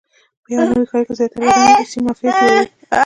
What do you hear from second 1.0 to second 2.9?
کې زیاتره ودانۍ روسیې مافیا جوړې کړي.